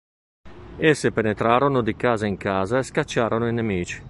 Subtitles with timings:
[0.79, 3.99] Esse penetrarono di casa in casa e scacciarono i nemici.